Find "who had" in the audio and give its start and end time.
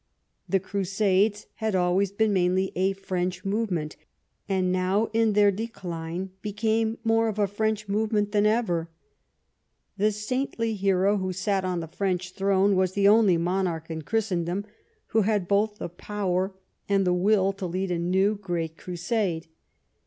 15.09-15.47